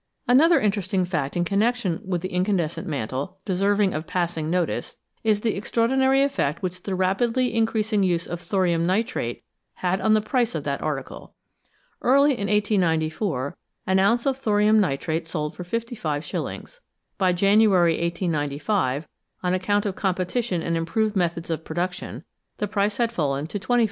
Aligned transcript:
Another 0.27 0.59
interesting 0.59 1.05
fact 1.05 1.37
in 1.37 1.45
connection 1.45 2.01
with 2.03 2.21
the 2.23 2.33
in 2.33 2.43
candescent 2.43 2.87
mantle 2.87 3.37
deserving 3.45 3.93
of 3.93 4.07
passing 4.07 4.49
notice 4.49 4.97
is 5.23 5.41
the 5.41 5.55
extraordinary 5.55 6.23
effect 6.23 6.63
which 6.63 6.81
the 6.81 6.95
rapidly 6.95 7.53
increasing 7.53 8.01
use 8.01 8.25
of 8.25 8.41
thorium 8.41 8.87
nitrate 8.87 9.43
had 9.75 10.01
on 10.01 10.15
the 10.15 10.19
price 10.21 10.55
of 10.55 10.63
that 10.63 10.81
article. 10.81 11.35
Early 12.01 12.31
in 12.31 12.47
1894, 12.47 13.55
an 13.85 13.99
ounce 13.99 14.25
of 14.25 14.39
thorium 14.39 14.79
nitrate 14.79 15.27
sold 15.27 15.55
for 15.55 15.63
55s.; 15.63 16.79
by 17.19 17.31
January 17.31 17.93
1895, 18.01 19.07
on 19.43 19.53
account 19.53 19.85
of 19.85 19.95
competition 19.95 20.63
and 20.63 20.75
improved 20.75 21.15
methods 21.15 21.51
of 21.51 21.63
production, 21.63 22.23
the 22.57 22.67
price 22.67 22.97
had 22.97 23.11
fallen 23.11 23.45
to 23.45 23.59
25s. 23.59 23.79